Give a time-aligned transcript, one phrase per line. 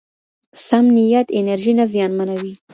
[0.67, 2.53] سم نیت انرژي نه زیانمنوي.